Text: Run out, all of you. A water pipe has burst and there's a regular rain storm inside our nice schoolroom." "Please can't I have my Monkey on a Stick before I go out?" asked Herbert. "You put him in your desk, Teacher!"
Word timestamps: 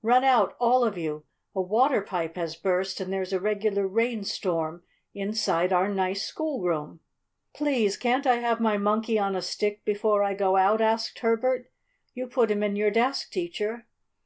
Run 0.00 0.24
out, 0.24 0.56
all 0.58 0.84
of 0.84 0.96
you. 0.96 1.26
A 1.54 1.60
water 1.60 2.00
pipe 2.00 2.36
has 2.36 2.56
burst 2.56 2.98
and 2.98 3.12
there's 3.12 3.34
a 3.34 3.38
regular 3.38 3.86
rain 3.86 4.24
storm 4.24 4.82
inside 5.12 5.70
our 5.70 5.86
nice 5.86 6.22
schoolroom." 6.22 7.00
"Please 7.52 7.98
can't 7.98 8.26
I 8.26 8.36
have 8.36 8.58
my 8.58 8.78
Monkey 8.78 9.18
on 9.18 9.36
a 9.36 9.42
Stick 9.42 9.84
before 9.84 10.22
I 10.24 10.32
go 10.32 10.56
out?" 10.56 10.80
asked 10.80 11.18
Herbert. 11.18 11.70
"You 12.14 12.26
put 12.26 12.50
him 12.50 12.62
in 12.62 12.74
your 12.74 12.90
desk, 12.90 13.30
Teacher!" 13.32 13.86